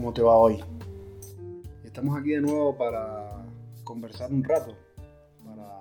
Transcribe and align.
¿Cómo 0.00 0.14
te 0.14 0.22
va 0.22 0.34
hoy? 0.34 0.58
Estamos 1.84 2.18
aquí 2.18 2.30
de 2.30 2.40
nuevo 2.40 2.74
para 2.74 3.44
conversar 3.84 4.32
un 4.32 4.42
rato, 4.42 4.74
para 5.44 5.78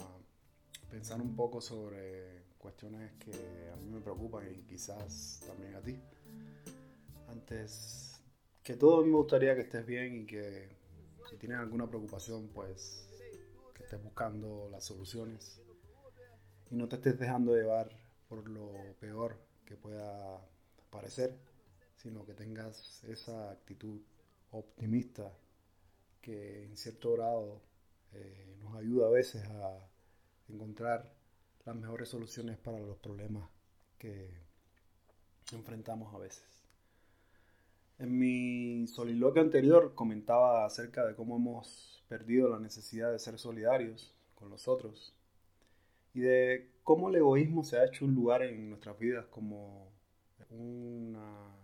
pensar 0.92 1.22
un 1.22 1.38
poco 1.38 1.62
sobre 1.62 2.44
cuestiones 2.58 3.14
que 3.14 3.32
a 3.74 3.78
mí 3.78 3.90
me 3.90 4.02
preocupan 4.02 4.46
y 4.54 4.64
quizás 4.64 5.42
también 5.48 5.74
a 5.74 5.80
ti. 5.80 5.98
Antes 7.30 8.22
que 8.62 8.76
todo, 8.76 9.06
me 9.06 9.14
gustaría 9.14 9.56
que 9.56 9.62
estés 9.62 9.86
bien 9.86 10.24
y 10.24 10.26
que 10.26 10.68
si 11.30 11.38
tienes 11.38 11.60
alguna 11.60 11.88
preocupación, 11.88 12.50
pues 12.54 13.08
que 13.74 13.84
estés 13.84 14.04
buscando 14.04 14.68
las 14.70 14.84
soluciones 14.84 15.62
y 16.70 16.76
no 16.76 16.90
te 16.90 16.98
estés 16.98 17.18
dejando 17.18 17.56
llevar 17.56 17.90
por 18.28 18.50
lo 18.50 18.74
peor 19.00 19.38
que 19.64 19.78
pueda 19.78 20.46
parecer, 20.90 21.40
sino 21.96 22.26
que 22.26 22.34
tengas 22.34 23.02
esa 23.06 23.52
actitud 23.52 24.02
optimista 24.52 25.32
que 26.22 26.66
en 26.66 26.78
cierto 26.78 27.14
grado 27.14 27.62
eh, 28.14 28.56
nos 28.62 28.76
ayuda 28.76 29.08
a 29.08 29.12
veces 29.12 29.44
a 29.46 29.88
encontrar 30.48 31.14
las 31.66 31.76
mejores 31.76 32.10
soluciones 32.10 32.58
para 32.58 32.80
los 32.80 32.98
problemas 32.98 33.50
que 33.98 34.30
enfrentamos 35.52 36.14
a 36.14 36.18
veces. 36.18 36.44
En 38.00 38.18
mi 38.18 38.88
soliloquio 38.88 39.42
anterior 39.42 39.94
comentaba 39.94 40.66
acerca 40.66 41.06
de 41.06 41.16
cómo 41.16 41.36
hemos 41.36 42.04
perdido 42.08 42.50
la 42.50 42.60
necesidad 42.60 43.12
de 43.12 43.20
ser 43.20 43.38
solidarios 43.38 44.16
con 44.36 44.50
los 44.50 44.68
otros 44.68 45.14
y 46.14 46.22
de 46.22 46.72
cómo 46.84 47.10
el 47.10 47.16
egoísmo 47.16 47.64
se 47.64 47.78
ha 47.78 47.86
hecho 47.86 48.06
un 48.06 48.16
lugar 48.16 48.42
en 48.42 48.70
nuestras 48.70 48.98
vidas 48.98 49.26
como 49.28 49.92
una 50.50 51.56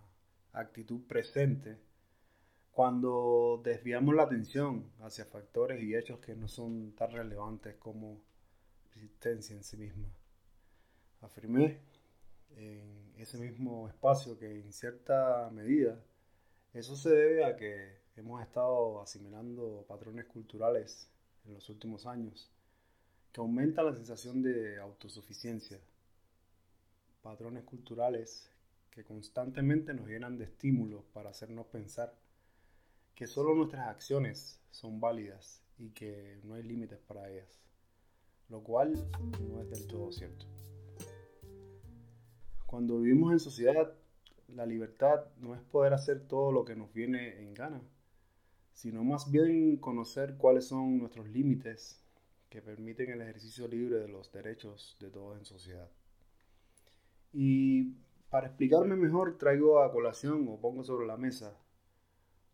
actitud 0.53 1.01
presente 1.07 1.77
cuando 2.75 3.61
desviamos 3.63 4.13
la 4.15 4.23
atención 4.23 4.91
hacia 4.99 5.23
factores 5.23 5.81
y 5.81 5.95
hechos 5.95 6.19
que 6.19 6.35
no 6.35 6.49
son 6.49 6.91
tan 6.91 7.09
relevantes 7.09 7.77
como 7.77 8.19
existencia 8.93 9.55
en 9.55 9.63
sí 9.63 9.77
misma. 9.77 10.09
Afirmé 11.21 11.79
en 12.57 13.13
ese 13.17 13.37
mismo 13.37 13.87
espacio 13.87 14.37
que 14.37 14.59
en 14.59 14.73
cierta 14.73 15.49
medida 15.53 16.03
eso 16.73 16.97
se 16.97 17.11
debe 17.11 17.45
a 17.45 17.55
que 17.55 17.95
hemos 18.17 18.41
estado 18.41 19.01
asimilando 19.01 19.85
patrones 19.87 20.25
culturales 20.25 21.09
en 21.45 21.53
los 21.53 21.69
últimos 21.69 22.05
años 22.05 22.51
que 23.31 23.39
aumenta 23.39 23.83
la 23.83 23.93
sensación 23.93 24.41
de 24.41 24.81
autosuficiencia. 24.81 25.79
Patrones 27.21 27.63
culturales 27.63 28.51
que 28.91 29.05
constantemente 29.05 29.93
nos 29.93 30.09
llenan 30.09 30.37
de 30.37 30.43
estímulos 30.43 31.05
para 31.13 31.29
hacernos 31.29 31.67
pensar 31.67 32.13
que 33.15 33.27
solo 33.27 33.55
nuestras 33.55 33.87
acciones 33.87 34.59
son 34.71 34.99
válidas 34.99 35.63
y 35.77 35.91
que 35.91 36.39
no 36.43 36.55
hay 36.55 36.63
límites 36.63 36.99
para 36.99 37.29
ellas, 37.29 37.61
lo 38.49 38.61
cual 38.61 38.93
no 39.49 39.61
es 39.61 39.69
del 39.69 39.87
todo 39.87 40.11
cierto. 40.11 40.45
Cuando 42.65 42.99
vivimos 42.99 43.31
en 43.31 43.39
sociedad, 43.39 43.93
la 44.49 44.65
libertad 44.65 45.25
no 45.37 45.55
es 45.55 45.61
poder 45.61 45.93
hacer 45.93 46.27
todo 46.27 46.51
lo 46.51 46.65
que 46.65 46.75
nos 46.75 46.93
viene 46.93 47.41
en 47.41 47.53
gana, 47.53 47.81
sino 48.73 49.03
más 49.05 49.31
bien 49.31 49.77
conocer 49.77 50.35
cuáles 50.37 50.65
son 50.65 50.97
nuestros 50.97 51.29
límites 51.29 52.03
que 52.49 52.61
permiten 52.61 53.11
el 53.11 53.21
ejercicio 53.21 53.67
libre 53.67 53.97
de 53.97 54.09
los 54.09 54.31
derechos 54.33 54.97
de 54.99 55.09
todos 55.09 55.37
en 55.37 55.45
sociedad. 55.45 55.89
Y 57.31 57.93
para 58.29 58.47
explicarme 58.47 58.97
mejor, 58.97 59.37
traigo 59.37 59.81
a 59.81 59.91
colación 59.91 60.45
o 60.49 60.59
pongo 60.59 60.83
sobre 60.83 61.07
la 61.07 61.15
mesa 61.15 61.57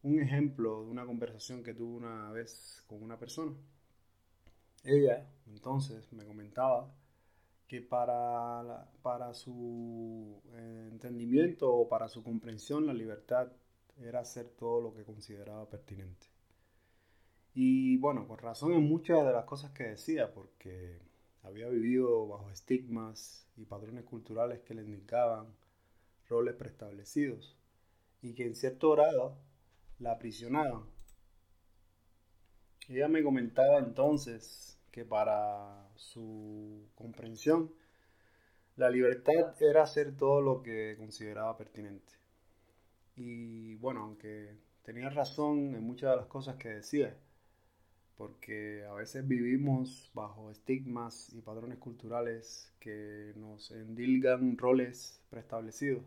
un 0.03 0.19
ejemplo 0.19 0.83
de 0.83 0.89
una 0.89 1.05
conversación 1.05 1.63
que 1.63 1.73
tuve 1.73 1.97
una 1.97 2.31
vez 2.31 2.83
con 2.87 3.01
una 3.03 3.19
persona. 3.19 3.53
Ella 4.83 5.29
entonces 5.47 6.11
me 6.13 6.25
comentaba 6.25 6.91
que 7.67 7.81
para, 7.81 8.89
para 9.01 9.33
su 9.33 10.41
eh, 10.53 10.89
entendimiento 10.91 11.71
o 11.71 11.87
para 11.87 12.09
su 12.09 12.23
comprensión 12.23 12.87
la 12.87 12.93
libertad 12.93 13.51
era 13.99 14.21
hacer 14.21 14.49
todo 14.49 14.81
lo 14.81 14.93
que 14.93 15.03
consideraba 15.03 15.69
pertinente. 15.69 16.27
Y 17.53 17.97
bueno, 17.97 18.27
con 18.27 18.37
razón 18.37 18.73
en 18.73 18.83
muchas 18.83 19.25
de 19.25 19.33
las 19.33 19.45
cosas 19.45 19.71
que 19.71 19.83
decía, 19.83 20.33
porque 20.33 20.99
había 21.43 21.67
vivido 21.67 22.27
bajo 22.27 22.49
estigmas 22.49 23.47
y 23.57 23.65
patrones 23.65 24.05
culturales 24.05 24.61
que 24.61 24.73
le 24.73 24.83
indicaban 24.83 25.47
roles 26.27 26.55
preestablecidos 26.55 27.57
y 28.21 28.33
que 28.33 28.45
en 28.45 28.55
cierto 28.55 28.91
grado 28.91 29.37
la 30.01 30.13
aprisionaban. 30.13 30.83
Ella 32.89 33.07
me 33.07 33.23
comentaba 33.23 33.79
entonces 33.79 34.79
que 34.91 35.05
para 35.05 35.89
su 35.95 36.89
comprensión 36.95 37.71
la 38.75 38.89
libertad 38.89 39.61
era 39.61 39.83
hacer 39.83 40.17
todo 40.17 40.41
lo 40.41 40.63
que 40.63 40.95
consideraba 40.97 41.55
pertinente. 41.55 42.13
Y 43.15 43.75
bueno, 43.75 44.01
aunque 44.01 44.57
tenía 44.83 45.09
razón 45.09 45.75
en 45.75 45.83
muchas 45.83 46.11
de 46.11 46.17
las 46.17 46.25
cosas 46.25 46.55
que 46.55 46.69
decía, 46.69 47.15
porque 48.17 48.83
a 48.85 48.93
veces 48.93 49.27
vivimos 49.27 50.09
bajo 50.13 50.49
estigmas 50.51 51.31
y 51.33 51.41
patrones 51.41 51.77
culturales 51.77 52.73
que 52.79 53.33
nos 53.35 53.71
endilgan 53.71 54.57
roles 54.57 55.23
preestablecidos 55.29 56.03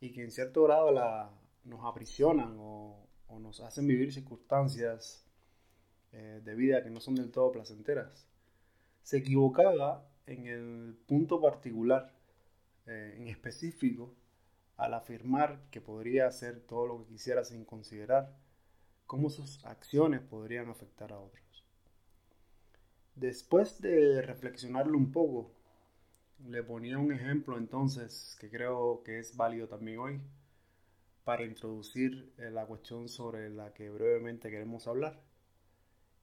y 0.00 0.12
que 0.12 0.22
en 0.24 0.30
cierto 0.30 0.64
grado 0.64 0.90
la, 0.92 1.30
nos 1.64 1.84
aprisionan 1.84 2.56
o, 2.58 3.08
nos 3.40 3.60
hacen 3.60 3.86
vivir 3.86 4.12
circunstancias 4.12 5.24
eh, 6.12 6.42
de 6.44 6.54
vida 6.54 6.82
que 6.82 6.90
no 6.90 7.00
son 7.00 7.14
del 7.14 7.30
todo 7.30 7.50
placenteras. 7.50 8.28
Se 9.02 9.16
equivocaba 9.18 10.06
en 10.26 10.46
el 10.46 10.98
punto 11.06 11.40
particular, 11.40 12.12
eh, 12.86 13.14
en 13.16 13.28
específico, 13.28 14.14
al 14.76 14.94
afirmar 14.94 15.62
que 15.70 15.80
podría 15.80 16.26
hacer 16.26 16.60
todo 16.60 16.86
lo 16.86 16.98
que 16.98 17.12
quisiera 17.12 17.42
sin 17.44 17.64
considerar 17.64 18.36
cómo 19.06 19.30
sus 19.30 19.64
acciones 19.64 20.20
podrían 20.20 20.68
afectar 20.68 21.12
a 21.12 21.18
otros. 21.18 21.64
Después 23.14 23.80
de 23.80 24.22
reflexionarlo 24.22 24.96
un 24.96 25.10
poco, 25.10 25.52
le 26.46 26.62
ponía 26.62 26.98
un 26.98 27.12
ejemplo 27.12 27.56
entonces 27.56 28.36
que 28.40 28.50
creo 28.50 29.02
que 29.04 29.18
es 29.18 29.36
válido 29.36 29.68
también 29.68 29.98
hoy 29.98 30.20
para 31.24 31.44
introducir 31.44 32.32
eh, 32.38 32.50
la 32.50 32.66
cuestión 32.66 33.08
sobre 33.08 33.50
la 33.50 33.72
que 33.72 33.90
brevemente 33.90 34.50
queremos 34.50 34.86
hablar. 34.88 35.20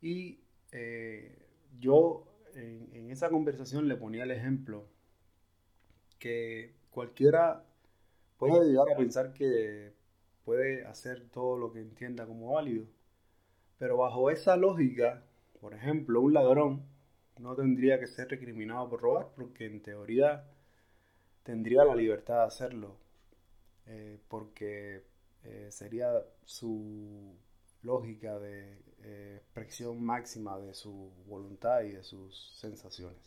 Y 0.01 0.39
eh, 0.71 1.37
yo 1.79 2.25
en, 2.55 2.89
en, 2.93 3.11
esa 3.11 3.29
conversación 3.29 3.87
le 3.87 3.95
ponía 3.95 4.23
el 4.23 4.31
ejemplo 4.31 4.87
que 6.19 6.75
cualquiera 6.89 7.65
puede 8.37 8.67
llegar 8.67 8.87
a 8.93 8.97
pensar 8.97 9.33
que 9.33 9.93
puede 10.43 10.85
hacer 10.85 11.29
todo 11.29 11.57
lo 11.57 11.71
que 11.71 11.79
entienda 11.79 12.25
como 12.25 12.53
válido. 12.53 12.85
Pero 13.77 13.97
bajo 13.97 14.29
esa 14.29 14.57
lógica, 14.57 15.23
por 15.61 15.73
ejemplo, 15.73 16.21
un 16.21 16.33
ladrón 16.33 16.83
no 17.39 17.55
tendría 17.55 17.99
que 17.99 18.07
ser 18.07 18.27
recriminado 18.29 18.89
por 18.89 19.01
robar 19.01 19.27
porque 19.35 19.65
en 19.65 19.81
teoría 19.81 20.43
tendría 21.43 21.85
la 21.85 21.95
libertad 21.95 22.39
de 22.39 22.47
hacerlo. 22.47 22.97
Eh, 23.91 24.19
porque 24.27 25.03
eh, 25.43 25.67
sería 25.71 26.11
su 26.45 27.33
lógica 27.81 28.37
de 28.37 28.77
eh, 29.01 29.37
expresión 29.37 30.03
máxima 30.03 30.59
de 30.59 30.75
su 30.75 31.11
voluntad 31.25 31.81
y 31.81 31.93
de 31.93 32.03
sus 32.03 32.55
sensaciones. 32.59 33.17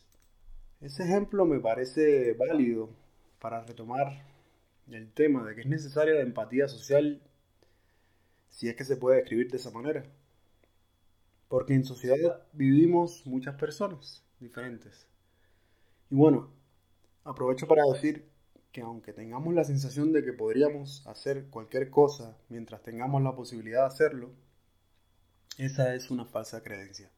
Ese 0.81 1.03
ejemplo 1.03 1.47
me 1.47 1.59
parece 1.59 2.35
válido 2.35 2.91
para 3.41 3.65
retomar 3.65 4.25
el 4.89 5.13
tema 5.13 5.45
de 5.45 5.57
que 5.57 5.63
es 5.63 5.67
necesaria 5.67 6.15
la 6.15 6.21
empatía 6.21 6.69
social 6.69 7.21
si 8.49 8.69
es 8.69 8.77
que 8.77 8.85
se 8.85 8.97
puede 8.97 9.17
describir 9.17 9.51
de 9.51 9.57
esa 9.57 9.73
manera. 9.73 10.05
Porque 11.49 11.75
en 11.75 11.85
sociedad 11.85 12.47
vivimos 12.53 13.27
muchas 13.27 13.57
personas 13.57 14.25
diferentes. 14.39 15.09
Y 16.09 16.15
bueno, 16.15 16.51
aprovecho 17.25 17.67
para 17.67 17.83
decir 17.93 18.32
que 18.73 18.81
aunque 18.81 19.13
tengamos 19.13 19.55
la 19.55 19.65
sensación 19.65 20.13
de 20.13 20.25
que 20.25 20.33
podríamos 20.33 21.07
hacer 21.07 21.45
cualquier 21.51 21.91
cosa 21.91 22.37
mientras 22.49 22.83
tengamos 22.83 23.23
la 23.23 23.37
posibilidad 23.37 23.83
de 23.83 23.87
hacerlo, 23.87 24.31
esa 25.59 25.95
es 25.95 26.11
una 26.11 26.25
falsa 26.25 26.63
creencia. 26.63 27.11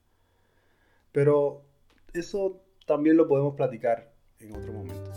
Pero 1.12 1.62
eso 2.12 2.60
también 2.86 3.16
lo 3.16 3.28
podemos 3.28 3.54
platicar 3.54 4.12
en 4.40 4.56
otro 4.56 4.72
momento. 4.72 5.12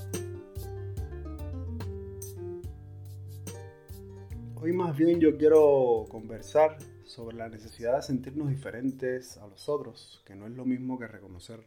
Hoy 4.61 4.73
más 4.73 4.95
bien 4.95 5.19
yo 5.19 5.37
quiero 5.37 6.05
conversar 6.07 6.77
sobre 7.05 7.35
la 7.35 7.49
necesidad 7.49 7.95
de 7.95 8.03
sentirnos 8.03 8.49
diferentes 8.49 9.37
a 9.37 9.47
los 9.47 9.69
otros, 9.69 10.21
que 10.25 10.35
no 10.35 10.45
es 10.45 10.53
lo 10.53 10.65
mismo 10.65 10.99
que 10.99 11.07
reconocer 11.07 11.63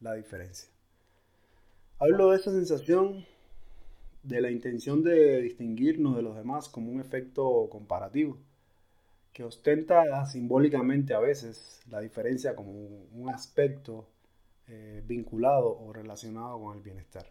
la 0.00 0.14
diferencia. 0.14 0.68
Hablo 1.98 2.30
de 2.30 2.36
esa 2.36 2.50
sensación 2.50 3.24
de 4.22 4.40
la 4.40 4.50
intención 4.50 5.02
de 5.02 5.40
distinguirnos 5.40 6.16
de 6.16 6.22
los 6.22 6.36
demás 6.36 6.68
como 6.68 6.90
un 6.90 7.00
efecto 7.00 7.68
comparativo, 7.70 8.38
que 9.32 9.44
ostenta 9.44 10.26
simbólicamente 10.26 11.14
a 11.14 11.20
veces 11.20 11.80
la 11.88 12.00
diferencia 12.00 12.54
como 12.54 12.72
un 12.72 13.30
aspecto 13.30 14.08
eh, 14.66 15.02
vinculado 15.06 15.78
o 15.78 15.92
relacionado 15.92 16.60
con 16.60 16.76
el 16.76 16.82
bienestar. 16.82 17.26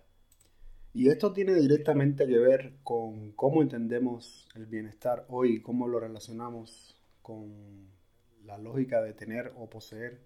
Y 0.93 1.09
esto 1.09 1.33
tiene 1.33 1.53
directamente 1.53 2.25
que 2.25 2.39
ver 2.39 2.73
con 2.83 3.31
cómo 3.33 3.61
entendemos 3.61 4.47
el 4.55 4.65
bienestar 4.65 5.25
hoy, 5.29 5.61
cómo 5.61 5.87
lo 5.87 5.99
relacionamos 5.99 6.99
con 7.21 7.87
la 8.45 8.57
lógica 8.57 9.01
de 9.01 9.13
tener 9.13 9.53
o 9.55 9.69
poseer 9.69 10.19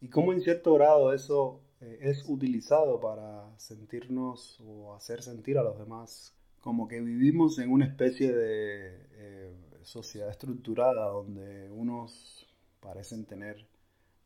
y 0.00 0.08
cómo 0.08 0.32
en 0.32 0.42
cierto 0.42 0.74
grado 0.74 1.12
eso 1.12 1.60
eh, 1.84 1.98
es 2.00 2.24
utilizado 2.28 3.00
para 3.00 3.58
sentirnos 3.58 4.58
o 4.60 4.94
hacer 4.94 5.22
sentir 5.22 5.58
a 5.58 5.62
los 5.62 5.78
demás 5.78 6.34
como 6.60 6.88
que 6.88 7.00
vivimos 7.00 7.58
en 7.58 7.70
una 7.70 7.84
especie 7.84 8.32
de 8.32 9.06
eh, 9.12 9.54
sociedad 9.82 10.30
estructurada 10.30 11.08
donde 11.08 11.70
unos 11.70 12.46
parecen 12.80 13.26
tener 13.26 13.68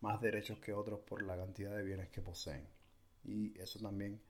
más 0.00 0.20
derechos 0.20 0.60
que 0.60 0.72
otros 0.72 1.00
por 1.00 1.22
la 1.22 1.37
cantidad 1.37 1.76
de 1.76 1.82
bienes 1.82 2.10
que 2.10 2.20
poseen. 2.20 2.64
Y 3.25 3.58
eso 3.58 3.81
también 3.81 4.20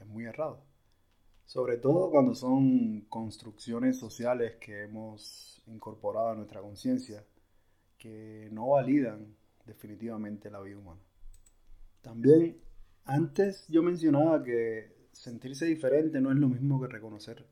es 0.00 0.06
muy 0.06 0.24
errado. 0.24 0.64
Sobre 1.44 1.76
todo 1.76 2.10
cuando 2.10 2.34
son 2.34 3.02
construcciones 3.02 3.98
sociales 3.98 4.56
que 4.56 4.84
hemos 4.84 5.62
incorporado 5.66 6.30
a 6.30 6.34
nuestra 6.34 6.62
conciencia 6.62 7.22
que 7.98 8.48
no 8.50 8.68
validan 8.68 9.36
definitivamente 9.66 10.50
la 10.50 10.60
vida 10.60 10.78
humana. 10.78 11.02
También 12.02 12.58
antes 13.04 13.66
yo 13.68 13.82
mencionaba 13.82 14.42
que 14.42 14.92
sentirse 15.12 15.66
diferente 15.66 16.20
no 16.20 16.30
es 16.30 16.38
lo 16.38 16.48
mismo 16.48 16.80
que 16.80 16.88
reconocer 16.88 17.46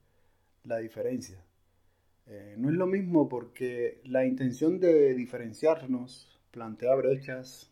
la 0.65 0.79
diferencia. 0.79 1.45
Eh, 2.27 2.55
no 2.59 2.69
es 2.69 2.77
lo 2.77 2.87
mismo 2.87 3.29
porque 3.29 4.01
la 4.05 4.27
intención 4.27 4.79
de 4.79 5.15
diferenciarnos 5.15 6.41
plantea 6.51 6.95
brechas, 6.95 7.71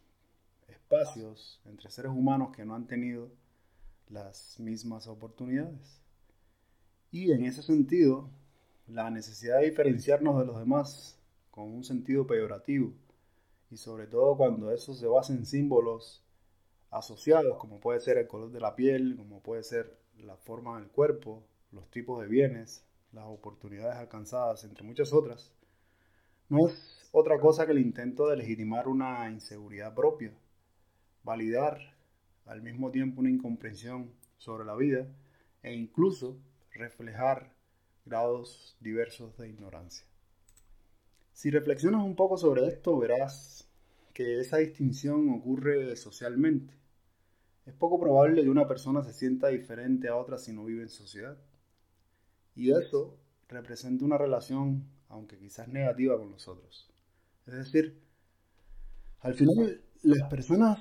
espacios 0.69 1.61
entre 1.65 1.91
seres 1.91 2.13
humanos 2.13 2.57
que 2.57 2.65
no 2.65 2.75
han 2.75 2.87
tenido 2.87 3.31
las 4.09 4.59
mismas 4.59 5.07
oportunidades. 5.07 6.01
Y 7.11 7.33
en 7.33 7.45
ese 7.45 7.63
sentido, 7.63 8.31
la 8.87 9.11
necesidad 9.11 9.61
de 9.61 9.67
diferenciarnos 9.67 10.39
de 10.39 10.47
los 10.47 10.59
demás 10.59 11.19
con 11.51 11.73
un 11.73 11.85
sentido 11.85 12.27
peyorativo, 12.27 12.93
y 13.71 13.77
sobre 13.77 14.07
todo 14.07 14.37
cuando 14.37 14.73
eso 14.73 14.95
se 14.95 15.07
basa 15.07 15.33
en 15.33 15.45
símbolos 15.45 16.23
asociados, 16.90 17.58
como 17.58 17.81
puede 17.81 18.00
ser 18.00 18.19
el 18.19 18.26
color 18.26 18.50
de 18.50 18.61
la 18.61 18.75
piel, 18.75 19.17
como 19.17 19.43
puede 19.43 19.62
ser 19.62 19.99
la 20.19 20.37
forma 20.37 20.79
del 20.79 20.88
cuerpo, 20.88 21.44
los 21.70 21.90
tipos 21.90 22.20
de 22.20 22.29
bienes, 22.29 22.85
las 23.12 23.26
oportunidades 23.26 23.96
alcanzadas, 23.96 24.64
entre 24.64 24.85
muchas 24.85 25.12
otras, 25.12 25.52
no 26.49 26.69
es 26.69 27.08
otra 27.12 27.38
cosa 27.38 27.67
que 27.67 27.73
el 27.73 27.79
intento 27.79 28.29
de 28.29 28.37
legitimar 28.37 28.88
una 28.88 29.31
inseguridad 29.31 29.94
propia, 29.94 30.32
validar 31.23 31.79
al 32.46 32.62
mismo 32.62 32.90
tiempo 32.90 33.20
una 33.20 33.31
incomprensión 33.31 34.12
sobre 34.38 34.64
la 34.64 34.75
vida 34.75 35.06
e 35.62 35.75
incluso 35.75 36.38
reflejar 36.70 37.52
grados 38.06 38.76
diversos 38.81 39.37
de 39.37 39.50
ignorancia. 39.50 40.06
Si 41.32 41.50
reflexionas 41.50 42.02
un 42.02 42.17
poco 42.17 42.38
sobre 42.38 42.67
esto, 42.67 42.99
verás 42.99 43.68
que 44.19 44.41
esa 44.41 44.56
distinción 44.56 45.31
ocurre 45.31 45.94
socialmente. 45.94 46.75
Es 47.65 47.73
poco 47.73 48.00
probable 48.00 48.43
que 48.43 48.50
una 48.50 48.67
persona 48.67 49.05
se 49.05 49.12
sienta 49.12 49.47
diferente 49.47 50.09
a 50.09 50.17
otra 50.17 50.38
si 50.38 50.53
no 50.53 50.65
vive 50.65 50.82
en 50.82 50.88
sociedad. 50.88 51.38
Y 52.56 52.73
eso 52.73 53.17
representa 53.49 54.05
una 54.05 54.19
relación, 54.19 54.88
aunque 55.09 55.38
quizás 55.38 55.69
negativa, 55.69 56.19
con 56.19 56.32
los 56.32 56.49
otros. 56.49 56.91
Es 57.47 57.55
decir, 57.55 57.97
al 59.20 59.35
final 59.35 59.85
las 60.03 60.29
personas 60.29 60.81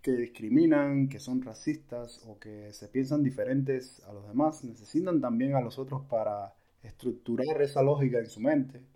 que 0.00 0.12
discriminan, 0.12 1.08
que 1.08 1.18
son 1.18 1.42
racistas 1.42 2.22
o 2.28 2.38
que 2.38 2.72
se 2.72 2.86
piensan 2.86 3.24
diferentes 3.24 4.04
a 4.04 4.12
los 4.12 4.28
demás, 4.28 4.62
necesitan 4.62 5.20
también 5.20 5.56
a 5.56 5.60
los 5.60 5.80
otros 5.80 6.02
para 6.04 6.54
estructurar 6.84 7.60
esa 7.60 7.82
lógica 7.82 8.20
en 8.20 8.30
su 8.30 8.38
mente, 8.38 8.86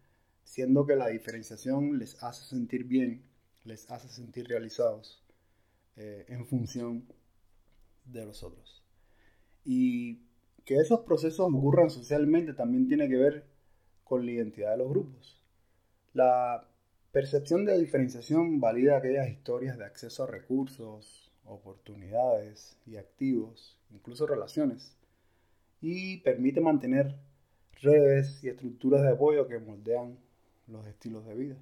siendo 0.44 0.86
que 0.86 0.94
la 0.94 1.08
diferenciación 1.08 1.98
les 1.98 2.22
hace 2.22 2.44
sentir 2.44 2.84
bien, 2.84 3.24
les 3.66 3.90
hace 3.90 4.08
sentir 4.08 4.48
realizados 4.48 5.22
eh, 5.96 6.24
en 6.28 6.46
función 6.46 7.06
de 8.04 8.24
los 8.24 8.42
otros. 8.42 8.82
Y 9.64 10.20
que 10.64 10.76
esos 10.76 11.00
procesos 11.00 11.48
ocurran 11.52 11.90
socialmente 11.90 12.54
también 12.54 12.88
tiene 12.88 13.08
que 13.08 13.16
ver 13.16 13.44
con 14.04 14.24
la 14.24 14.32
identidad 14.32 14.72
de 14.72 14.78
los 14.78 14.88
grupos. 14.88 15.42
La 16.12 16.68
percepción 17.12 17.64
de 17.64 17.78
diferenciación 17.78 18.60
valida 18.60 18.96
aquellas 18.96 19.28
historias 19.28 19.78
de 19.78 19.84
acceso 19.84 20.24
a 20.24 20.26
recursos, 20.28 21.32
oportunidades 21.44 22.76
y 22.86 22.96
activos, 22.96 23.78
incluso 23.90 24.26
relaciones, 24.26 24.96
y 25.80 26.18
permite 26.18 26.60
mantener 26.60 27.16
redes 27.80 28.42
y 28.42 28.48
estructuras 28.48 29.02
de 29.02 29.10
apoyo 29.10 29.46
que 29.48 29.58
moldean 29.58 30.18
los 30.66 30.86
estilos 30.86 31.26
de 31.26 31.34
vida. 31.34 31.56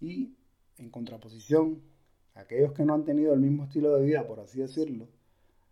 Y 0.00 0.34
en 0.78 0.90
contraposición, 0.90 1.82
aquellos 2.34 2.72
que 2.72 2.84
no 2.84 2.94
han 2.94 3.04
tenido 3.04 3.34
el 3.34 3.40
mismo 3.40 3.64
estilo 3.64 3.94
de 3.96 4.04
vida, 4.04 4.26
por 4.26 4.40
así 4.40 4.60
decirlo, 4.60 5.08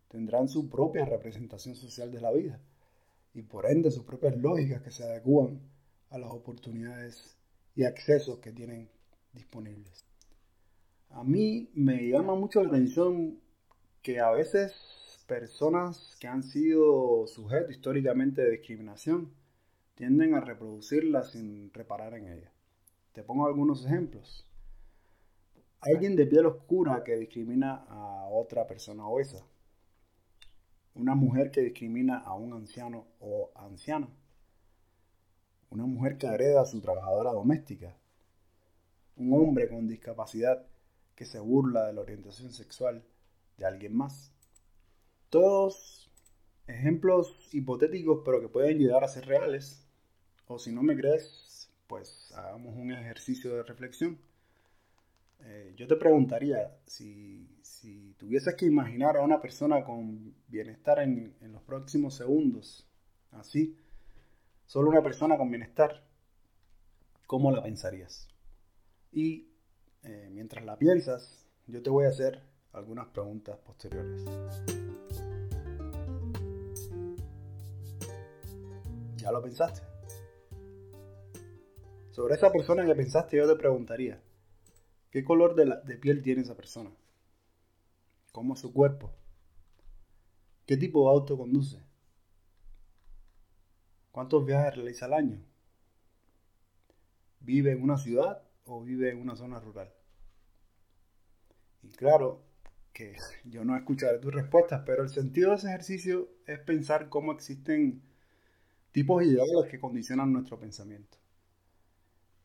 tendrán 0.09 0.49
su 0.49 0.69
propia 0.69 1.05
representación 1.05 1.75
social 1.75 2.13
de 2.13 2.21
la 2.21 2.33
vida 2.33 2.61
y 3.35 3.43
por 3.43 3.67
ende 3.67 3.91
sus 3.91 4.05
propias 4.05 4.37
lógicas 4.37 4.83
que 4.83 4.91
se 4.91 5.05
adecúan 5.05 5.61
a 6.11 6.19
las 6.19 6.31
oportunidades 6.31 7.37
y 7.75 7.85
accesos 7.85 8.39
que 8.39 8.53
tienen 8.53 8.89
disponibles. 9.33 10.05
A 11.11 11.23
mí 11.23 11.71
me 11.75 12.09
llama 12.09 12.35
mucho 12.35 12.63
la 12.63 12.69
atención 12.69 13.39
que 14.03 14.21
a 14.21 14.31
veces 14.31 14.73
personas 15.27 16.17
que 16.21 16.29
han 16.29 16.43
sido 16.43 17.27
sujetos 17.27 17.71
históricamente 17.71 18.43
de 18.43 18.53
discriminación 18.53 19.33
tienden 19.95 20.35
a 20.35 20.41
reproducirla 20.41 21.23
sin 21.25 21.73
reparar 21.73 22.15
en 22.15 22.29
ella. 22.29 22.53
Te 23.13 23.23
pongo 23.23 23.47
algunos 23.47 23.85
ejemplos. 23.85 24.47
Alguien 25.81 26.17
de 26.17 26.27
piel 26.27 26.47
oscura 26.47 27.05
que 27.05 27.17
discrimina 27.17 27.85
a 27.89 28.29
otra 28.29 28.67
persona 28.67 29.07
obesa 29.07 29.45
una 30.97 31.15
mujer 31.15 31.51
que 31.51 31.61
discrimina 31.61 32.19
a 32.19 32.35
un 32.35 32.55
anciano 32.55 33.07
o 33.21 33.51
anciana, 33.55 34.09
una 35.71 35.85
mujer 35.85 36.17
que 36.17 36.27
agreda 36.27 36.63
a 36.63 36.67
su 36.67 36.81
trabajadora 36.81 37.33
doméstica, 37.33 37.95
un 39.17 39.33
hombre 39.35 39.69
con 39.69 39.87
discapacidad 39.87 40.67
que 41.15 41.27
se 41.27 41.39
burla 41.39 41.87
de 41.87 41.93
la 41.93 42.01
orientación 42.01 42.51
sexual 42.51 43.05
de 43.59 43.67
alguien 43.67 43.95
más. 43.95 44.33
Todos 45.29 46.11
ejemplos 46.67 47.49
hipotéticos 47.53 48.23
pero 48.25 48.41
que 48.41 48.49
pueden 48.49 48.79
llegar 48.79 49.05
a 49.05 49.09
ser 49.09 49.27
reales. 49.27 49.87
O 50.47 50.59
si 50.59 50.73
no 50.73 50.83
me 50.83 50.97
crees, 50.97 51.71
pues 51.89 52.33
hagamos 52.37 52.75
un 52.77 52.93
ejercicio 52.93 53.55
de 53.55 53.63
reflexión. 53.65 54.19
Yo 55.77 55.87
te 55.87 55.97
preguntaría, 55.97 56.75
si, 56.87 57.47
si, 57.61 58.15
tuvieses 58.15 58.55
que 58.55 58.65
imaginar 58.65 59.19
a 59.19 59.23
una 59.23 59.43
persona 59.43 59.85
con 59.85 60.35
bienestar 60.49 61.01
en, 61.01 61.37
los 61.53 61.61
próximos 61.65 62.15
segundos, 62.15 62.89
así, 63.33 63.77
solo 64.65 64.89
una 64.89 65.03
persona 65.03 65.37
con 65.37 65.51
bienestar, 65.51 66.03
¿cómo 67.27 67.53
la 67.53 67.63
pensarías? 67.63 68.27
Y 69.13 69.51
eh, 70.03 70.31
mientras 70.33 70.65
la 70.65 70.79
piensas, 70.79 71.47
yo 71.67 71.83
te 71.83 71.91
voy 71.91 72.07
a 72.07 72.09
hacer 72.09 72.41
algunas 72.73 73.09
preguntas 73.09 73.59
posteriores. 73.59 74.25
¿Ya 79.19 79.31
lo 79.31 79.43
pensaste? 79.43 79.83
Sobre 82.13 82.35
esa 82.35 82.51
persona 82.51 82.87
que 82.87 82.95
pensaste 82.95 83.37
yo 83.37 83.47
te 83.47 83.57
preguntaría, 83.57 84.23
¿Qué 85.17 85.25
color 85.25 85.55
de, 85.55 85.97
piel 85.97 86.21
tiene 86.21 86.43
esa 86.43 86.59
persona? 86.59 86.91
¿Cómo 88.33 88.53
es 88.53 88.61
su 88.61 88.75
cuerpo? 88.75 89.11
¿Qué 90.67 90.77
tipo 90.77 91.09
de 91.09 91.17
auto 91.17 91.39
conduce? 91.39 91.83
¿Cuántos 94.13 94.45
viajes 94.45 94.75
realiza 94.75 95.07
al 95.07 95.15
año? 95.15 95.43
¿Vive 97.41 97.73
en 97.73 97.83
una 97.83 97.97
ciudad 97.97 98.43
o 98.67 98.83
vive 98.85 99.11
en 99.11 99.23
una 99.23 99.37
zona 99.37 99.59
rural? 99.59 99.91
Y 101.83 101.93
claro 101.93 102.43
que 102.93 103.17
yo 103.47 103.65
no 103.65 103.75
escucharé 103.75 104.19
tus 104.19 104.35
respuestas, 104.35 104.83
pero 104.85 105.03
el 105.03 105.09
sentido 105.09 105.53
de 105.53 105.57
ese 105.57 105.69
ejercicio 105.69 106.29
es 106.45 106.59
pensar 106.59 107.09
cómo 107.09 107.33
existen 107.33 108.03
tipos 108.93 109.23
ideales 109.23 109.71
que 109.71 109.81
condicionan 109.81 110.31
nuestro 110.31 110.61
pensamiento. 110.61 111.17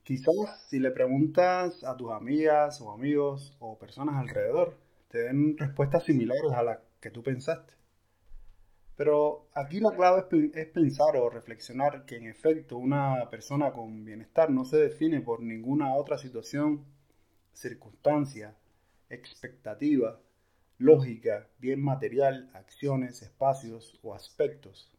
Quizás 0.03 0.65
si 0.67 0.79
le 0.79 0.91
preguntas 0.91 1.83
a 1.83 1.95
tus 1.95 2.11
amigas 2.11 2.81
o 2.81 2.91
amigos 2.91 3.55
o 3.59 3.77
personas 3.77 4.15
alrededor, 4.15 4.77
te 5.09 5.19
den 5.19 5.57
respuestas 5.57 6.05
similares 6.05 6.51
a 6.53 6.63
las 6.63 6.79
que 6.99 7.11
tú 7.11 7.21
pensaste. 7.21 7.73
Pero 8.95 9.47
aquí 9.53 9.79
la 9.79 9.95
clave 9.95 10.25
es, 10.53 10.67
pensar 10.67 11.17
o 11.17 11.29
reflexionar 11.29 12.05
que 12.05 12.17
en 12.17 12.27
efecto 12.27 12.77
una 12.77 13.29
persona 13.29 13.73
con 13.73 14.05
bienestar 14.05 14.49
no 14.49 14.65
se 14.65 14.77
define 14.77 15.21
por 15.21 15.41
ninguna 15.41 15.95
otra 15.95 16.17
situación, 16.17 16.85
circunstancia, 17.53 18.55
expectativa, 19.09 20.19
lógica, 20.77 21.47
bien 21.59 21.81
material, 21.81 22.49
acciones, 22.53 23.21
espacios 23.21 23.99
o 24.03 24.13
aspectos, 24.13 24.91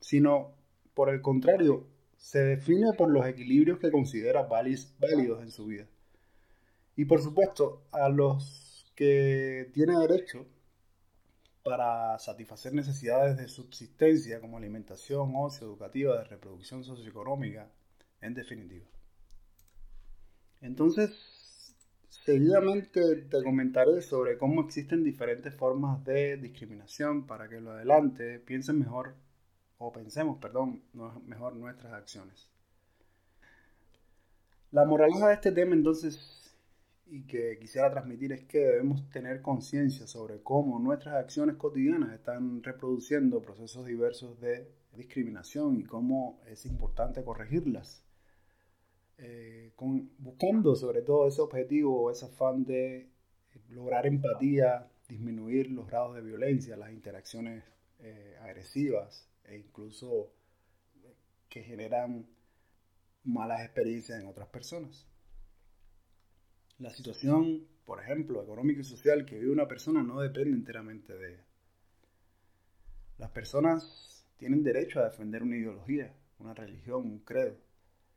sino 0.00 0.54
por 0.94 1.08
el 1.08 1.20
contrario, 1.20 1.86
se 2.20 2.38
define 2.40 2.92
por 2.92 3.10
los 3.10 3.26
equilibrios 3.26 3.78
que 3.78 3.90
considera 3.90 4.42
válidos 4.42 5.42
en 5.42 5.50
su 5.50 5.66
vida. 5.66 5.86
Y 6.94 7.06
por 7.06 7.22
supuesto, 7.22 7.86
a 7.90 8.10
los 8.10 8.86
que 8.94 9.70
tiene 9.72 9.98
derecho 9.98 10.46
para 11.64 12.18
satisfacer 12.18 12.74
necesidades 12.74 13.38
de 13.38 13.48
subsistencia 13.48 14.38
como 14.40 14.58
alimentación, 14.58 15.32
ocio, 15.34 15.66
educativa, 15.66 16.18
de 16.18 16.24
reproducción 16.24 16.84
socioeconómica, 16.84 17.70
en 18.20 18.34
definitiva. 18.34 18.86
Entonces, 20.60 21.74
seguidamente 22.10 23.16
te 23.16 23.42
comentaré 23.42 24.02
sobre 24.02 24.36
cómo 24.36 24.60
existen 24.60 25.02
diferentes 25.02 25.54
formas 25.54 26.04
de 26.04 26.36
discriminación 26.36 27.26
para 27.26 27.48
que 27.48 27.62
lo 27.62 27.72
adelante 27.72 28.38
piensen 28.40 28.78
mejor, 28.78 29.14
o 29.82 29.90
pensemos, 29.90 30.36
perdón, 30.38 30.82
mejor 31.26 31.56
nuestras 31.56 31.94
acciones. 31.94 32.50
La 34.72 34.84
moraleja 34.84 35.28
de 35.28 35.34
este 35.34 35.52
tema 35.52 35.74
entonces 35.74 36.54
y 37.06 37.22
que 37.22 37.58
quisiera 37.58 37.90
transmitir 37.90 38.32
es 38.32 38.44
que 38.44 38.58
debemos 38.58 39.08
tener 39.08 39.40
conciencia 39.40 40.06
sobre 40.06 40.42
cómo 40.42 40.78
nuestras 40.78 41.14
acciones 41.14 41.56
cotidianas 41.56 42.12
están 42.12 42.62
reproduciendo 42.62 43.40
procesos 43.40 43.86
diversos 43.86 44.38
de 44.38 44.70
discriminación 44.92 45.80
y 45.80 45.84
cómo 45.84 46.42
es 46.46 46.66
importante 46.66 47.24
corregirlas. 47.24 48.04
Eh, 49.16 49.72
buscando 50.18 50.76
sobre 50.76 51.00
todo 51.00 51.26
ese 51.26 51.40
objetivo, 51.40 52.10
ese 52.10 52.26
afán 52.26 52.64
de 52.64 53.08
lograr 53.70 54.06
empatía, 54.06 54.90
disminuir 55.08 55.70
los 55.70 55.86
grados 55.86 56.16
de 56.16 56.20
violencia, 56.20 56.76
las 56.76 56.92
interacciones 56.92 57.64
eh, 57.98 58.36
agresivas 58.42 59.29
e 59.50 59.56
incluso 59.58 60.32
que 61.48 61.62
generan 61.62 62.26
malas 63.24 63.62
experiencias 63.62 64.20
en 64.20 64.28
otras 64.28 64.48
personas. 64.48 65.06
La 66.78 66.90
situación, 66.90 67.66
por 67.84 68.00
ejemplo, 68.00 68.42
económica 68.42 68.80
y 68.80 68.84
social 68.84 69.26
que 69.26 69.38
vive 69.38 69.52
una 69.52 69.68
persona 69.68 70.02
no 70.02 70.20
depende 70.20 70.56
enteramente 70.56 71.14
de 71.14 71.34
ella. 71.34 71.44
Las 73.18 73.30
personas 73.30 74.26
tienen 74.38 74.62
derecho 74.62 75.00
a 75.00 75.04
defender 75.04 75.42
una 75.42 75.56
ideología, 75.56 76.14
una 76.38 76.54
religión, 76.54 77.02
un 77.02 77.18
credo, 77.18 77.58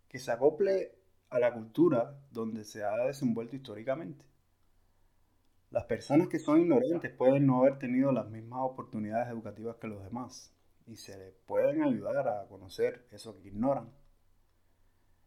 que 0.08 0.20
se 0.20 0.32
acople 0.32 0.96
a 1.30 1.40
la 1.40 1.54
cultura 1.54 2.18
donde 2.32 2.64
se 2.64 2.84
ha 2.84 2.96
desenvuelto 3.08 3.56
históricamente. 3.56 4.26
Las 5.72 5.86
personas 5.86 6.28
que 6.28 6.40
son 6.40 6.62
ignorantes 6.62 7.12
pueden 7.12 7.48
no 7.48 7.62
haber 7.62 7.80
tenido 7.80 8.12
las 8.12 8.30
mismas 8.30 8.60
oportunidades 8.62 9.30
educativas 9.30 9.78
que 9.78 9.88
los 9.88 10.04
demás 10.04 10.54
y 10.88 10.98
se 10.98 11.18
les 11.18 11.34
pueden 11.46 11.84
ayudar 11.84 12.28
a 12.28 12.48
conocer 12.48 13.08
eso 13.12 13.36
que 13.36 13.48
ignoran. 13.48 13.90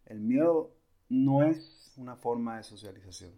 El 0.05 0.21
miedo 0.21 0.75
no 1.09 1.43
es 1.43 1.95
una 1.97 2.17
forma 2.17 2.57
de 2.57 2.63
socialización. 2.63 3.33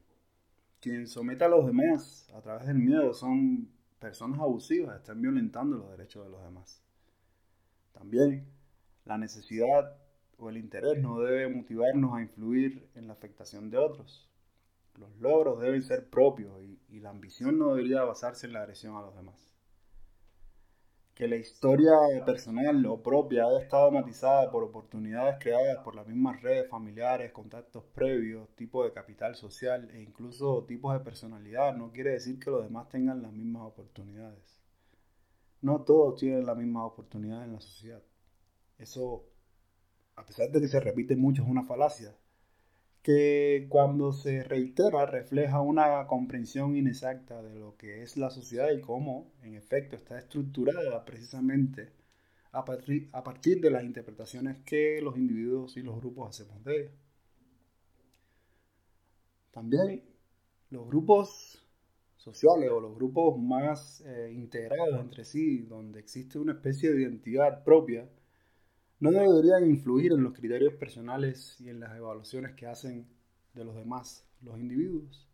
Quien 0.81 1.07
somete 1.07 1.45
a 1.45 1.49
los 1.49 1.67
demás 1.67 2.29
a 2.35 2.41
través 2.41 2.67
del 2.67 2.79
miedo 2.79 3.15
son 3.15 3.71
personas 3.99 4.41
abusivas, 4.41 4.97
están 4.97 5.21
violentando 5.21 5.77
los 5.77 5.91
derechos 5.91 6.25
de 6.25 6.31
los 6.31 6.43
demás. 6.43 6.83
También 7.93 8.47
la 9.05 9.19
necesidad 9.19 9.97
o 10.37 10.51
el 10.51 10.57
interés 10.57 11.03
no 11.03 11.19
debe 11.21 11.49
motivarnos 11.49 12.15
a 12.15 12.23
influir 12.23 12.89
en 12.95 13.09
la 13.09 13.15
afectación 13.15 13.71
de 13.71 13.79
otros. 13.79 14.31
Los 14.99 15.17
logros 15.19 15.61
deben 15.61 15.83
ser 15.83 16.09
propios 16.09 16.63
y, 16.63 16.81
y 16.89 17.01
la 17.01 17.11
ambición 17.11 17.59
no 17.59 17.75
debería 17.75 18.03
basarse 18.03 18.47
en 18.47 18.53
la 18.53 18.61
agresión 18.61 18.97
a 18.97 19.03
los 19.03 19.17
demás 19.17 19.48
que 21.19 21.27
la 21.27 21.35
historia 21.35 21.95
personal 22.25 22.87
o 22.87 23.03
propia 23.03 23.45
haya 23.45 23.59
estado 23.59 23.91
matizada 23.91 24.53
por 24.53 24.63
oportunidades 24.63 25.39
creadas 25.41 25.83
por 25.83 25.97
las 25.97 26.07
mismas 26.07 26.41
redes 26.43 26.71
familiares, 26.71 27.33
contactos 27.33 27.83
previos, 27.93 28.49
tipo 28.55 28.85
de 28.85 28.93
capital 28.93 29.35
social 29.35 29.91
e 29.93 30.01
incluso 30.01 30.65
tipos 30.69 30.93
de 30.93 31.01
personalidad, 31.01 31.75
no 31.75 31.91
quiere 31.91 32.11
decir 32.11 32.39
que 32.39 32.53
los 32.53 32.63
demás 32.63 32.89
tengan 32.89 33.21
las 33.21 33.33
mismas 33.33 33.65
oportunidades. 33.65 34.61
No 35.61 35.83
todos 35.83 36.21
tienen 36.21 36.47
las 36.47 36.57
mismas 36.57 36.85
oportunidades 36.85 37.49
en 37.49 37.55
la 37.55 37.61
sociedad. 37.61 38.03
Eso, 38.79 39.25
a 40.15 40.25
pesar 40.25 40.53
de 40.53 40.61
que 40.61 40.69
se 40.69 40.79
repite 40.79 41.17
mucho, 41.17 41.43
es 41.43 41.49
una 41.49 41.65
falacia 41.65 42.15
que 43.09 43.69
cuando 43.71 44.12
se 44.12 44.45
reitera 44.45 45.07
refleja 45.07 45.62
una 45.62 46.07
comprensión 46.07 46.77
inexacta 46.77 47.43
de 47.43 47.59
lo 47.59 47.75
que 47.79 48.03
es 48.03 48.19
la 48.19 48.29
sociedad 48.29 48.71
y 48.71 48.83
cómo, 48.83 49.33
en 49.43 49.55
efecto, 49.55 49.97
está 49.97 50.19
estructurada 50.19 51.07
precisamente 51.07 51.88
a 52.53 52.67
partir, 52.67 53.09
a 53.12 53.25
partir 53.25 53.62
de 53.62 53.71
las 53.71 53.83
interpretaciones 53.83 54.59
que 54.59 55.00
los 55.00 55.17
individuos 55.17 55.79
y 55.79 55.83
los 55.83 55.97
grupos 55.97 56.29
hacemos 56.29 56.62
de 56.65 56.81
ella. 56.83 56.91
También 59.53 60.03
los 60.69 60.87
grupos 60.87 61.67
sociales 62.19 62.71
o 62.71 62.79
los 62.79 62.95
grupos 62.95 63.38
más 63.38 64.03
eh, 64.03 64.35
integrados 64.35 65.00
entre 65.00 65.25
sí, 65.25 65.61
donde 65.61 65.99
existe 65.99 66.38
una 66.38 66.53
especie 66.53 66.93
de 66.93 67.00
identidad 67.00 67.65
propia, 67.65 68.07
no 69.00 69.11
deberían 69.11 69.69
influir 69.69 70.12
en 70.12 70.23
los 70.23 70.33
criterios 70.33 70.75
personales 70.75 71.61
y 71.61 71.69
en 71.69 71.81
las 71.81 71.97
evaluaciones 71.97 72.55
que 72.55 72.67
hacen 72.67 73.07
de 73.55 73.64
los 73.64 73.76
demás, 73.76 74.26
los 74.43 74.59
individuos. 74.59 75.28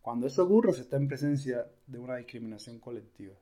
Cuando 0.00 0.26
eso 0.26 0.44
ocurre, 0.44 0.72
se 0.72 0.82
está 0.82 0.96
en 0.96 1.08
presencia 1.08 1.66
de 1.86 1.98
una 1.98 2.16
discriminación 2.16 2.80
colectiva. 2.80 3.34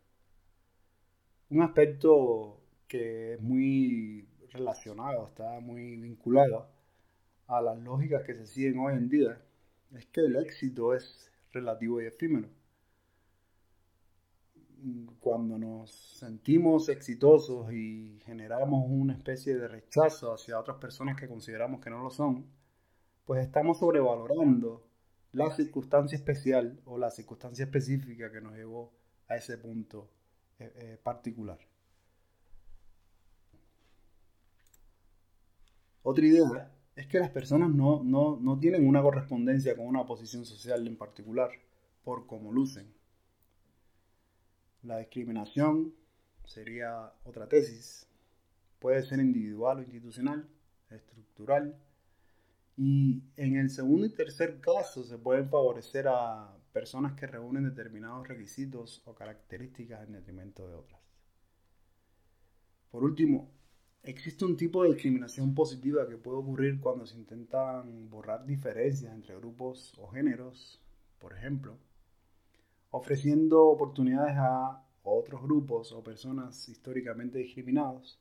Un 1.49 1.63
aspecto 1.63 2.61
que 2.87 3.35
es 3.35 3.41
muy 3.41 4.29
relacionado, 4.53 5.27
está 5.27 5.59
muy 5.61 5.97
vinculado 5.97 6.69
a 7.47 7.61
las 7.61 7.79
lógicas 7.79 8.23
que 8.25 8.35
se 8.35 8.47
siguen 8.47 8.79
hoy 8.79 8.95
en 8.95 9.09
día, 9.09 9.43
es 9.97 10.07
que 10.07 10.21
el 10.21 10.37
éxito 10.37 10.95
es 10.95 11.33
relativo 11.53 12.01
y 12.01 12.07
efímero 12.07 12.49
cuando 15.21 15.59
nos 15.59 15.91
sentimos 15.91 16.89
exitosos 16.89 17.73
y 17.73 18.19
generamos 18.25 18.85
una 18.89 19.15
especie 19.15 19.57
de 19.57 19.69
rechazo 19.69 20.33
hacia 20.33 20.59
otras 20.59 20.79
personas 20.79 21.17
que 21.19 21.29
consideramos 21.29 21.81
que 21.81 21.91
no 21.91 22.03
lo 22.03 22.11
son, 22.11 22.47
pues 23.25 23.45
estamos 23.45 23.79
sobrevalorando 23.79 24.87
la 25.33 25.51
circunstancia 25.51 26.17
especial 26.17 26.81
o 26.85 26.99
la 26.99 27.11
circunstancia 27.11 27.65
específica 27.65 28.31
que 28.33 28.41
nos 28.41 28.55
llevó 28.55 28.93
a 29.29 29.37
ese 29.37 29.59
punto 29.59 30.11
eh, 30.59 30.73
eh, 30.77 30.99
particular. 31.03 31.59
Otra 36.03 36.25
idea 36.25 36.73
es 36.97 37.07
que 37.07 37.19
las 37.19 37.31
personas 37.31 37.71
no, 37.71 38.03
no 38.03 38.59
tienen 38.59 38.89
una 38.89 39.03
correspondencia 39.03 39.77
con 39.77 39.87
una 39.87 40.07
posición 40.07 40.45
social 40.45 40.87
en 40.87 40.97
particular 40.97 41.51
por 42.03 42.27
cómo 42.27 42.53
lucen 42.53 43.00
la 44.83 44.99
discriminación 44.99 45.95
sería 46.45 47.13
otra 47.25 47.49
tesis. 47.49 48.07
Puede 48.79 49.03
ser 49.03 49.21
individual 49.21 49.79
o 49.79 49.83
institucional, 49.83 50.49
estructural. 50.91 51.79
Y 52.77 53.23
en 53.37 53.57
el 53.57 53.71
segundo 53.71 54.07
y 54.07 54.15
tercer 54.15 54.61
caso 54.61 55.05
se 55.05 55.19
pueden 55.19 55.49
favorecer 55.49 56.09
a 56.09 56.57
personas 56.73 57.13
que 57.13 57.27
reúnen 57.27 57.65
determinados 57.65 58.27
requisitos 58.27 59.03
o 59.05 59.15
características 59.15 60.07
en 60.07 60.15
detrimento 60.15 60.67
de 60.67 60.75
otras. 60.75 61.01
Por 62.91 63.05
último, 63.05 63.51
existe 64.03 64.45
un 64.45 64.57
tipo 64.57 64.83
de 64.83 64.91
discriminación 64.91 65.55
positiva 65.55 66.09
que 66.09 66.17
puede 66.17 66.39
ocurrir 66.39 66.81
cuando 66.81 67.07
se 67.07 67.19
intentan 67.19 68.09
borrar 68.09 68.47
diferencias 68.47 69.13
entre 69.13 69.37
grupos 69.37 69.95
o 69.99 70.09
géneros, 70.09 70.81
por 71.19 71.35
ejemplo, 71.35 71.79
ofreciendo 72.91 73.67
oportunidades 73.67 74.37
a 74.37 74.85
otros 75.03 75.43
grupos 75.43 75.93
o 75.93 76.03
personas 76.03 76.69
históricamente 76.69 77.39
discriminados, 77.39 78.21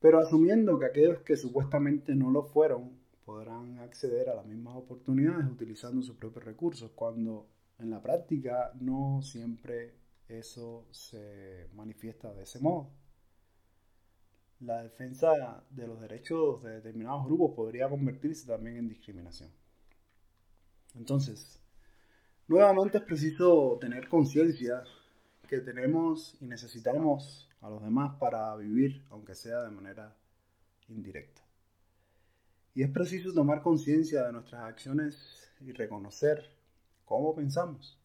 pero 0.00 0.20
asumiendo 0.20 0.78
que 0.78 0.86
aquellos 0.86 1.20
que 1.22 1.36
supuestamente 1.36 2.14
no 2.14 2.30
lo 2.30 2.44
fueron 2.44 2.98
podrán 3.24 3.78
acceder 3.80 4.30
a 4.30 4.34
las 4.34 4.46
mismas 4.46 4.76
oportunidades 4.76 5.46
utilizando 5.46 6.00
sus 6.02 6.16
propios 6.16 6.44
recursos, 6.44 6.90
cuando 6.94 7.46
en 7.78 7.90
la 7.90 8.00
práctica 8.00 8.72
no 8.80 9.20
siempre 9.22 9.94
eso 10.28 10.86
se 10.90 11.68
manifiesta 11.74 12.32
de 12.32 12.44
ese 12.44 12.60
modo. 12.60 12.90
La 14.60 14.82
defensa 14.82 15.64
de 15.70 15.86
los 15.86 16.00
derechos 16.00 16.62
de 16.62 16.74
determinados 16.74 17.26
grupos 17.26 17.54
podría 17.54 17.88
convertirse 17.88 18.46
también 18.46 18.76
en 18.76 18.88
discriminación. 18.88 19.50
Entonces, 20.94 21.60
Nuevamente 22.48 22.96
es 22.96 23.04
preciso 23.04 23.76
tener 23.78 24.08
conciencia 24.08 24.82
que 25.46 25.58
tenemos 25.58 26.34
y 26.40 26.46
necesitamos 26.46 27.46
a 27.60 27.68
los 27.68 27.82
demás 27.82 28.16
para 28.18 28.56
vivir, 28.56 29.04
aunque 29.10 29.34
sea 29.34 29.60
de 29.64 29.70
manera 29.70 30.16
indirecta. 30.88 31.42
Y 32.74 32.84
es 32.84 32.90
preciso 32.90 33.34
tomar 33.34 33.60
conciencia 33.60 34.24
de 34.24 34.32
nuestras 34.32 34.62
acciones 34.62 35.52
y 35.60 35.72
reconocer 35.72 36.42
cómo 37.04 37.34
pensamos, 37.34 38.00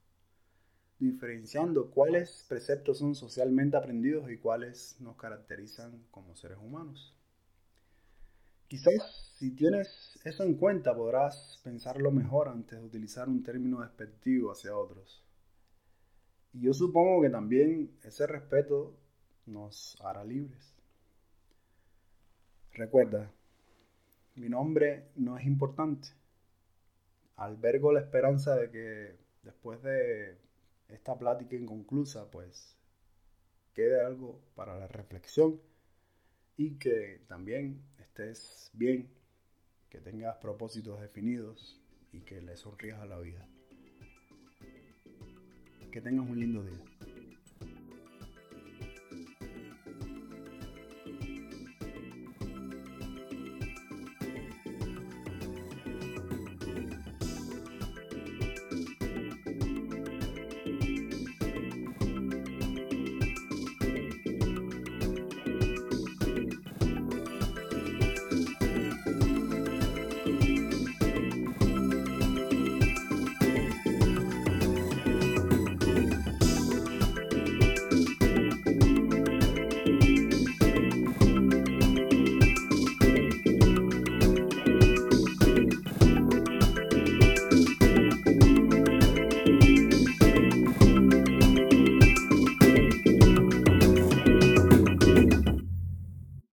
diferenciando 1.00 1.89
cuáles 1.89 2.45
preceptos 2.50 3.00
son 3.00 3.15
socialmente 3.15 3.77
aprendidos 3.77 4.29
y 4.29 4.38
cuáles 4.39 4.97
nos 5.00 5.15
caracterizan 5.15 6.03
como 6.12 6.35
seres 6.35 6.57
humanos. 6.57 7.15
Quizás 8.74 9.36
si 9.38 9.51
tienes 9.51 10.20
eso 10.24 10.42
en 10.42 10.56
cuenta 10.56 10.96
podrás 10.96 11.62
pensarlo 11.63 12.10
mejor 12.10 12.50
antes 12.50 12.80
de 12.80 12.84
utilizar 12.84 13.30
un 13.30 13.44
término 13.44 13.82
despectivo 13.82 14.51
hacia 14.51 14.75
otros. 14.75 15.24
Y 16.53 16.62
yo 16.62 16.74
supongo 16.74 17.22
que 17.22 17.30
también 17.30 17.92
ese 18.01 18.25
respeto 18.25 18.98
nos 19.46 19.96
hará 20.01 20.24
libres. 20.24 20.74
Recuerda, 22.72 23.32
mi 24.34 24.50
nombre 24.50 25.12
no 25.18 25.38
es 25.38 25.46
importante. 25.46 26.08
Albergo 27.36 27.92
la 27.92 28.00
esperanza 28.00 28.56
de 28.56 28.72
que 28.72 29.15
después 29.44 29.84
de 29.84 30.36
esta 30.88 31.15
plática 31.15 31.56
inconclusa, 31.56 32.32
pues 32.32 32.75
quede 33.75 34.03
algo 34.03 34.42
para 34.56 34.80
la 34.80 34.88
reflexión 34.88 35.62
y 36.57 36.77
que 36.77 37.22
también 37.27 37.81
estés 38.00 38.69
bien, 38.74 39.10
que 39.89 40.00
tengas 40.00 40.38
propósitos 40.38 41.01
definidos 41.01 41.81
y 42.12 42.22
que 42.22 42.41
le 42.41 42.55
sonrías 42.57 43.00
a 43.00 43.05
la 43.05 43.19
vida. 43.19 43.48
Que 45.91 46.01
tengas 46.01 46.27
un 46.27 46.39
lindo 46.39 46.63
día. 46.63 46.92